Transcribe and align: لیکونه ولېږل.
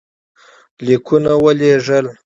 لیکونه 0.85 1.31
ولېږل. 1.43 2.05